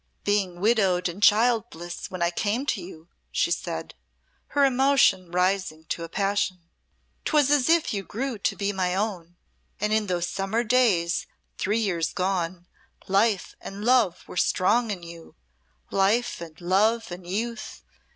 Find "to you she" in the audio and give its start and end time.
2.65-3.51